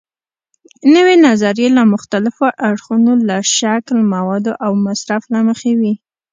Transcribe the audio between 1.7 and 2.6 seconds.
له مختلفو